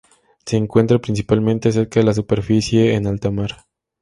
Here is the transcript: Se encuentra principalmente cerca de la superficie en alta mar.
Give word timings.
Se 0.47 0.57
encuentra 0.57 0.97
principalmente 0.97 1.71
cerca 1.71 1.99
de 1.99 2.07
la 2.07 2.15
superficie 2.15 2.95
en 2.95 3.05
alta 3.05 3.29
mar. 3.29 3.65